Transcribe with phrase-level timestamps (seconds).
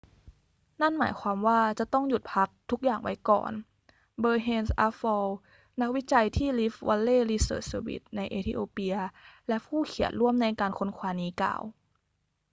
[0.81, 3.51] นั่นหมายความว่าจะต้องหยุดพักทุกอย่างไว้ก่อน
[4.21, 5.23] berhane asfaw
[5.81, 8.95] นักวิจัยที่ rift vally research service ในเอธิโอเปีย
[9.47, 11.61] และผู้เขียนร่วมในการค้นคว้านี้กล่าว